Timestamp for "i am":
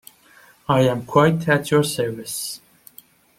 0.67-1.05